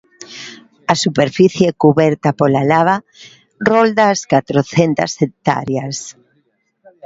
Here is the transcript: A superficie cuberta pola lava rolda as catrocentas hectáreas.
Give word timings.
A 0.93 0.95
superficie 1.03 1.69
cuberta 1.83 2.29
pola 2.39 2.61
lava 2.71 2.97
rolda 3.69 4.03
as 4.13 4.21
catrocentas 4.31 5.11
hectáreas. 5.21 5.97